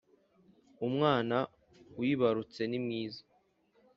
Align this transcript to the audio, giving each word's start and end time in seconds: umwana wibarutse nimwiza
umwana 0.87 1.37
wibarutse 1.99 2.61
nimwiza 2.67 3.23